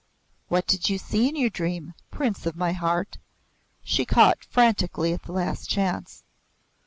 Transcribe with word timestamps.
"What 0.47 0.65
did 0.65 0.89
you 0.89 0.97
see 0.97 1.29
in 1.29 1.35
your 1.35 1.51
dream, 1.51 1.93
prince 2.09 2.47
of 2.47 2.55
my 2.55 2.71
heart?" 2.71 3.19
She 3.83 4.03
caught 4.03 4.43
frantically 4.45 5.13
at 5.13 5.21
the 5.21 5.31
last 5.31 5.69
chance. 5.69 6.23